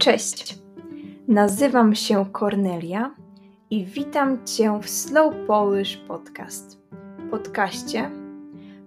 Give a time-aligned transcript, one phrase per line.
[0.00, 0.58] Cześć,
[1.28, 3.14] nazywam się Kornelia
[3.70, 6.78] i witam Cię w Slow Polish Podcast.
[7.30, 8.10] Podcaście,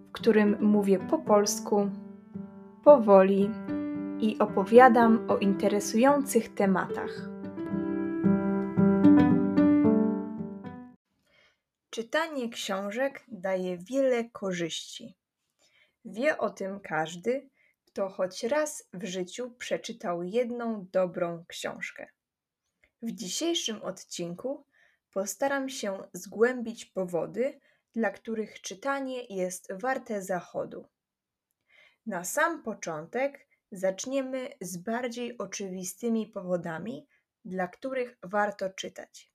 [0.09, 1.89] w którym mówię po polsku,
[2.83, 3.49] powoli
[4.19, 7.29] i opowiadam o interesujących tematach.
[11.89, 15.15] Czytanie książek daje wiele korzyści.
[16.05, 17.49] Wie o tym każdy,
[17.93, 22.07] kto choć raz w życiu przeczytał jedną dobrą książkę.
[23.01, 24.65] W dzisiejszym odcinku
[25.11, 27.59] postaram się zgłębić powody,
[27.95, 30.87] dla których czytanie jest warte zachodu.
[32.05, 37.07] Na sam początek zaczniemy z bardziej oczywistymi powodami,
[37.45, 39.31] dla których warto czytać.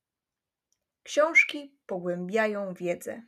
[1.02, 3.22] Książki pogłębiają wiedzę.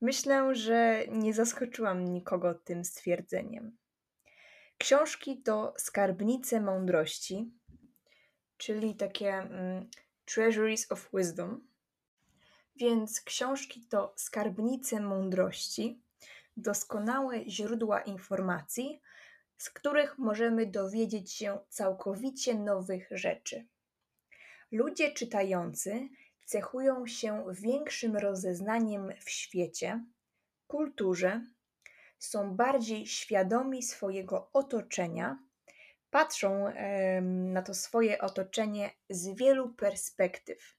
[0.00, 3.79] Myślę, że nie zaskoczyłam nikogo tym stwierdzeniem.
[4.80, 7.52] Książki to skarbnice mądrości,
[8.56, 9.90] czyli takie mm,
[10.24, 11.68] treasuries of wisdom.
[12.76, 16.02] Więc książki to skarbnice mądrości,
[16.56, 19.02] doskonałe źródła informacji,
[19.56, 23.66] z których możemy dowiedzieć się całkowicie nowych rzeczy.
[24.72, 26.08] Ludzie czytający
[26.44, 30.04] cechują się większym rozeznaniem w świecie,
[30.66, 31.46] kulturze,
[32.20, 35.38] są bardziej świadomi swojego otoczenia,
[36.10, 36.72] patrzą
[37.22, 40.76] na to swoje otoczenie z wielu perspektyw.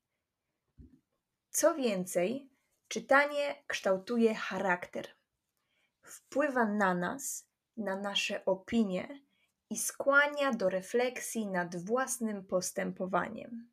[1.50, 2.50] Co więcej,
[2.88, 5.08] czytanie kształtuje charakter,
[6.02, 7.48] wpływa na nas,
[7.78, 9.22] na nasze opinie
[9.70, 13.72] i skłania do refleksji nad własnym postępowaniem.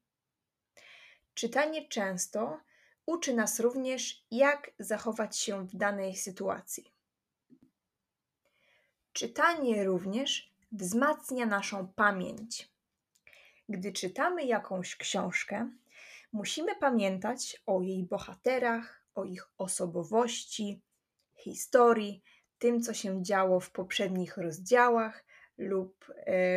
[1.35, 2.61] Czytanie często
[3.07, 6.98] uczy nas również, jak zachować się w danej sytuacji.
[9.19, 12.69] Czytanie również wzmacnia naszą pamięć.
[13.69, 15.71] Gdy czytamy jakąś książkę,
[16.33, 20.81] musimy pamiętać o jej bohaterach, o ich osobowości,
[21.37, 22.23] historii,
[22.59, 25.25] tym, co się działo w poprzednich rozdziałach
[25.57, 26.07] lub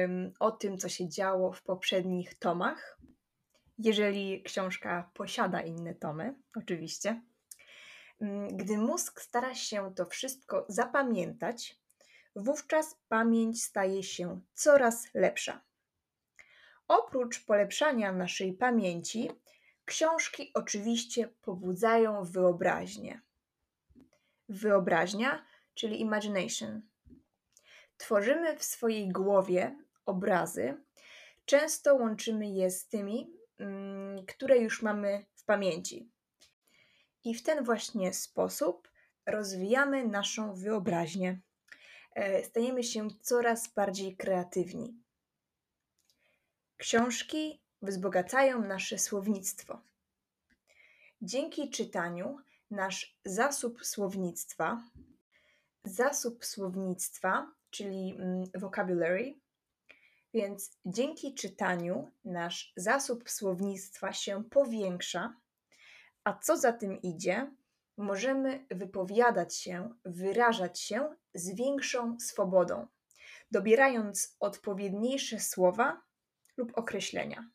[0.03, 2.99] ym, o tym, co się działo w poprzednich tomach.
[3.77, 7.21] Jeżeli książka posiada inne tomy, oczywiście.
[8.51, 11.80] Gdy mózg stara się to wszystko zapamiętać,
[12.35, 15.61] wówczas pamięć staje się coraz lepsza.
[16.87, 19.31] Oprócz polepszania naszej pamięci,
[19.85, 23.21] książki oczywiście pobudzają wyobraźnię.
[24.49, 26.81] Wyobraźnia, czyli imagination.
[27.97, 29.75] Tworzymy w swojej głowie
[30.05, 30.77] obrazy,
[31.45, 36.11] często łączymy je z tymi, mm, które już mamy w pamięci.
[37.23, 38.91] I w ten właśnie sposób
[39.25, 41.41] rozwijamy naszą wyobraźnię.
[42.15, 45.01] E, stajemy się coraz bardziej kreatywni.
[46.77, 49.81] Książki wzbogacają nasze słownictwo.
[51.21, 52.37] Dzięki czytaniu
[52.71, 54.83] nasz zasób słownictwa,
[55.83, 59.39] zasób słownictwa, czyli mm, vocabulary,
[60.33, 65.35] więc dzięki czytaniu nasz zasób słownictwa się powiększa,
[66.23, 67.51] a co za tym idzie,
[67.97, 72.87] możemy wypowiadać się, wyrażać się z większą swobodą,
[73.51, 76.01] dobierając odpowiedniejsze słowa
[76.57, 77.49] lub określenia.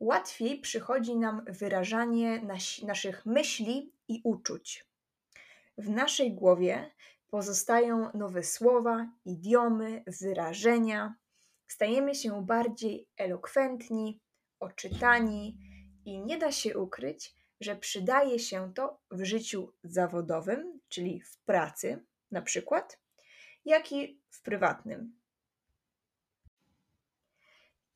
[0.00, 4.86] Łatwiej przychodzi nam wyrażanie nas naszych myśli i uczuć.
[5.78, 6.90] W naszej głowie
[7.28, 11.14] pozostają nowe słowa, idiomy, wyrażenia.
[11.66, 14.20] Stajemy się bardziej elokwentni,
[14.60, 15.58] oczytani
[16.04, 22.04] i nie da się ukryć, że przydaje się to w życiu zawodowym, czyli w pracy
[22.36, 23.00] na przykład,
[23.64, 25.18] jak i w prywatnym.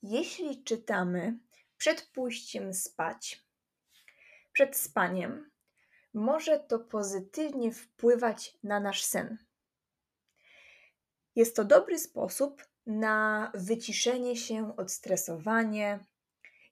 [0.02, 1.38] Jeśli czytamy
[1.76, 3.44] przed pójściem spać,
[4.52, 5.50] przed spaniem,
[6.14, 9.38] może to pozytywnie wpływać na nasz sen.
[11.36, 16.06] Jest to dobry sposób na wyciszenie się, odstresowanie.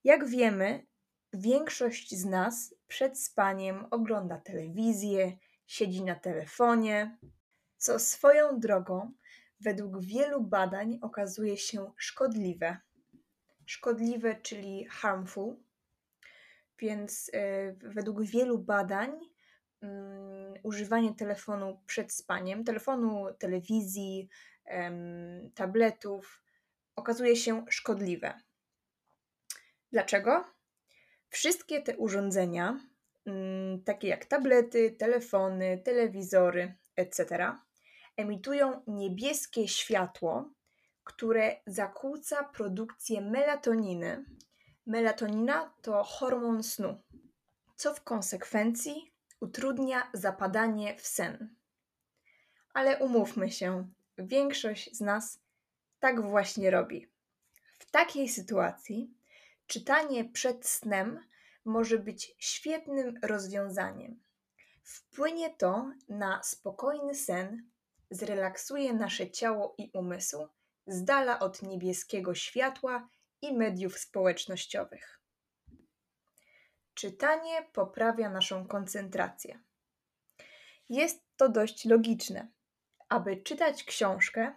[0.05, 0.87] Jak wiemy,
[1.33, 7.19] większość z nas przed spaniem ogląda telewizję, siedzi na telefonie,
[7.79, 9.13] co swoją drogą
[9.61, 12.77] według wielu badań okazuje się szkodliwe.
[13.67, 15.57] Szkodliwe, czyli harmful.
[16.79, 19.21] Więc yy, według wielu badań
[19.83, 19.89] yy,
[20.63, 24.29] używanie telefonu przed spaniem, telefonu, telewizji,
[24.67, 24.73] yy,
[25.55, 26.43] tabletów
[26.97, 28.35] okazuje się szkodliwe.
[29.93, 30.45] Dlaczego?
[31.29, 32.81] Wszystkie te urządzenia,
[33.27, 37.25] mm, takie jak tablety, telefony, telewizory, etc.,
[38.19, 40.51] emitują niebieskie światło,
[41.05, 44.25] które zakłóca produkcję melatoniny.
[44.87, 46.97] Melatonina to hormon snu,
[47.77, 51.55] co w konsekwencji utrudnia zapadanie w sen.
[52.75, 53.89] Ale umówmy się,
[54.19, 55.41] większość z nas
[56.01, 57.07] tak właśnie robi.
[57.79, 59.15] W takiej sytuacji
[59.67, 61.21] czytanie przed snem
[61.65, 64.21] może być świetnym rozwiązaniem.
[64.83, 67.69] Wpłynie to na spokojny sen,
[68.11, 70.49] zrelaksuje nasze ciało i umysł
[70.87, 73.09] z dala od niebieskiego światła
[73.43, 75.21] i mediów społecznościowych.
[76.95, 79.61] Czytanie poprawia naszą koncentrację.
[80.89, 82.49] Jest to dość logiczne.
[83.09, 84.53] Aby czytać książkę,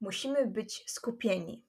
[0.00, 1.64] musimy być skupieni.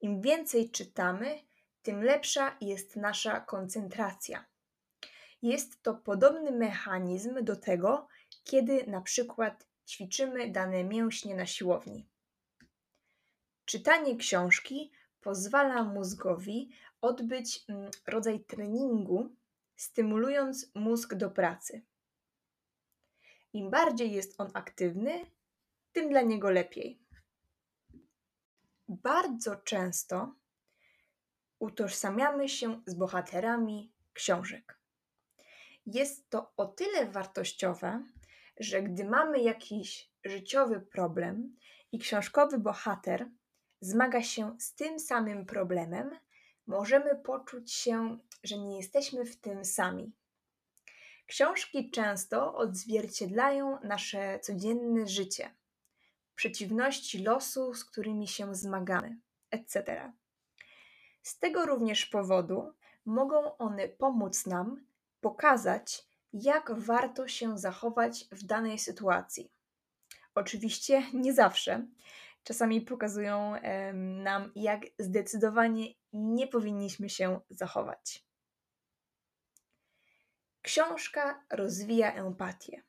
[0.00, 1.38] Im więcej czytamy,
[1.82, 4.44] tym lepsza jest nasza koncentracja.
[5.42, 8.08] Jest to podobny mechanizm do tego,
[8.44, 12.06] kiedy na przykład ćwiczymy dane mięśnie na siłowni.
[13.64, 19.34] Czytanie książki pozwala mózgowi odbyć mm, rodzaj treningu,
[19.76, 21.82] stymulując mózg do pracy.
[23.52, 25.26] Im bardziej jest on aktywny,
[25.92, 26.98] tym dla niego lepiej.
[28.88, 30.34] Bardzo często
[31.58, 34.78] utożsamiamy się z bohaterami książek.
[35.86, 38.02] Jest to o tyle wartościowe,
[38.60, 41.56] że gdy mamy jakiś życiowy problem
[41.92, 43.28] i książkowy bohater
[43.80, 46.10] zmaga się z tym samym problemem,
[46.66, 50.12] możemy poczuć się, że nie jesteśmy w tym sami.
[51.26, 55.54] Książki często odzwierciedlają nasze codzienne życie,
[56.34, 59.18] przeciwności losu, z którymi się zmagamy,
[59.50, 60.12] etc.
[61.22, 62.72] Z tego również powodu
[63.04, 64.86] mogą one pomóc nam
[65.20, 66.06] pokazać,
[66.42, 69.50] jak warto się zachować w danej sytuacji.
[70.34, 71.86] Oczywiście nie zawsze.
[72.44, 73.54] Czasami pokazują
[73.94, 78.26] nam, jak zdecydowanie nie powinniśmy się zachować.
[80.62, 82.82] Książka rozwija empatię,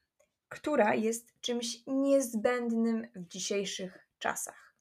[0.49, 4.75] która jest czymś niezbędnym w dzisiejszych czasach.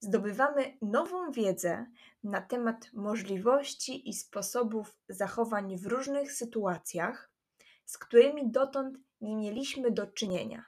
[0.00, 1.86] Zdobywamy nową wiedzę
[2.24, 7.27] na temat możliwości i sposobów zachowań w różnych sytuacjach,
[7.88, 10.64] z którymi dotąd nie mieliśmy do czynienia.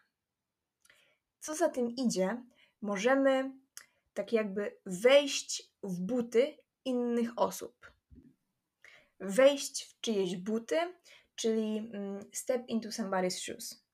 [1.39, 2.43] Co za tym idzie,
[2.83, 3.53] możemy
[4.15, 7.93] tak jakby wejść w buty innych osób.
[9.21, 10.77] Wejść w czyjeś buty,
[11.35, 13.85] czyli mm, step into somebody's shoes.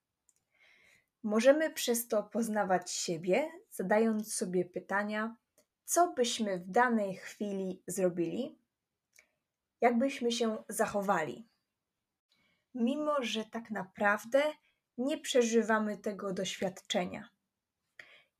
[1.22, 5.36] Możemy przez to poznawać siebie, zadając sobie pytania,
[5.84, 8.58] co byśmy w danej chwili zrobili,
[9.80, 11.48] jak byśmy się zachowali.
[12.76, 14.42] Mimo, że tak naprawdę
[14.98, 17.28] nie przeżywamy tego doświadczenia.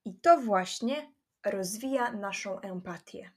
[0.05, 1.13] I to właśnie
[1.45, 3.31] rozwija naszą empatię.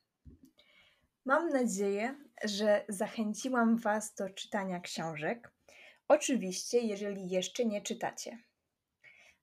[1.26, 5.52] Mam nadzieję, że zachęciłam Was do czytania książek.
[6.08, 8.38] Oczywiście, jeżeli jeszcze nie czytacie.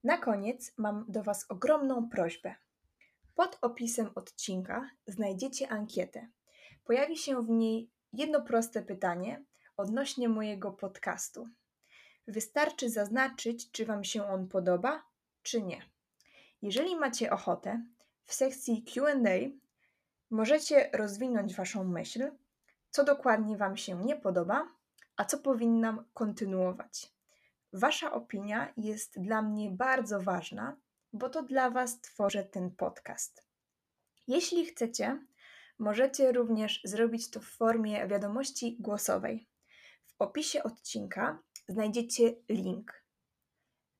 [0.04, 2.54] Na koniec mam do Was ogromną prośbę.
[3.34, 6.28] Pod opisem odcinka znajdziecie ankietę.
[6.84, 9.44] Pojawi się w niej jedno proste pytanie
[9.76, 11.48] odnośnie mojego podcastu.
[12.28, 15.02] Wystarczy zaznaczyć, czy Wam się on podoba,
[15.42, 15.82] czy nie.
[16.62, 17.82] Jeżeli macie ochotę,
[18.24, 19.14] w sekcji QA
[20.30, 22.30] możecie rozwinąć Waszą myśl,
[22.90, 24.68] co dokładnie Wam się nie podoba,
[25.16, 27.12] a co powinnam kontynuować.
[27.72, 30.76] Wasza opinia jest dla mnie bardzo ważna,
[31.12, 33.46] bo to dla Was tworzę ten podcast.
[34.26, 35.26] Jeśli chcecie,
[35.78, 39.48] możecie również zrobić to w formie wiadomości głosowej.
[40.18, 43.02] Opisie odcinka znajdziecie link.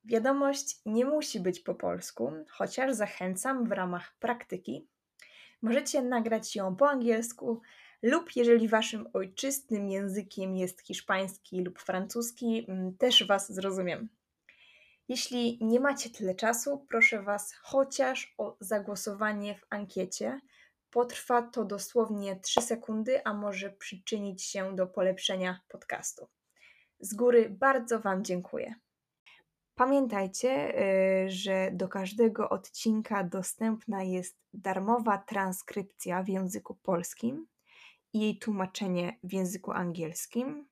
[0.04, 4.88] Wiadomość nie musi być po polsku, chociaż zachęcam w ramach praktyki.
[5.62, 7.61] Możecie nagrać ją po angielsku,
[8.02, 14.08] lub jeżeli waszym ojczystym językiem jest hiszpański lub francuski, mm, też was zrozumiem.
[15.08, 20.40] Jeśli nie macie tyle czasu, proszę was chociaż o zagłosowanie w ankiecie.
[20.97, 26.26] Potrwa to dosłownie 3 sekundy, a może przyczynić się do polepszenia podcastu.
[27.00, 28.75] Z góry bardzo Wam dziękuję.
[29.75, 30.81] Pamiętajcie,
[31.26, 37.47] y, że do każdego odcinka dostępna jest darmowa transkrypcja w języku polskim
[38.12, 40.69] i jej tłumaczenie w języku angielskim.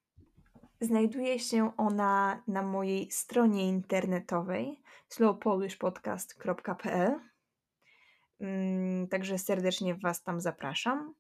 [0.80, 7.33] Znajduje się ona na mojej stronie internetowej slowpolishpodcast.pl.
[8.40, 11.14] Mm, także serdecznie Was tam zapraszam.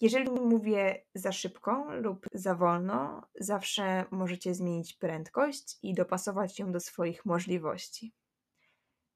[0.00, 6.80] Jeżeli mówię za szybko lub za wolno, zawsze możecie zmienić prędkość i dopasować ją do
[6.80, 8.12] swoich możliwości.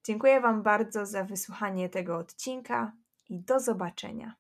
[0.05, 2.93] Dziękuję Wam bardzo za wysłuchanie tego odcinka
[3.29, 4.35] i do zobaczenia.